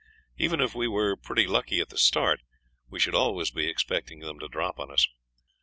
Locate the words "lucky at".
1.45-1.89